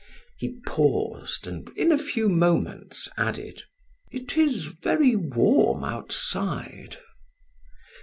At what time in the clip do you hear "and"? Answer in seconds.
1.45-1.69